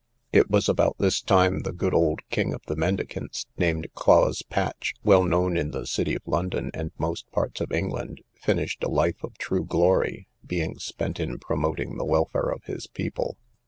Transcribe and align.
It 0.33 0.49
was 0.49 0.67
about 0.67 0.95
this 0.97 1.21
time 1.21 1.59
the 1.59 1.71
good 1.71 1.93
old 1.93 2.21
king 2.31 2.55
of 2.55 2.61
the 2.65 2.75
mendicants, 2.75 3.45
named 3.55 3.85
Clause 3.93 4.41
Patch, 4.41 4.95
well 5.03 5.23
known 5.23 5.55
in 5.55 5.69
the 5.69 5.85
city 5.85 6.15
of 6.15 6.23
London, 6.25 6.71
and 6.73 6.89
most 6.97 7.29
parts 7.29 7.61
of 7.61 7.71
England, 7.71 8.21
finished 8.33 8.83
a 8.83 8.89
life 8.89 9.23
of 9.23 9.37
true 9.37 9.63
glory, 9.63 10.27
being 10.43 10.79
spent 10.79 11.19
in 11.19 11.37
promoting 11.37 11.97
the 11.99 12.05
welfare 12.05 12.49
of 12.49 12.63
his 12.63 12.87
people. 12.87 13.37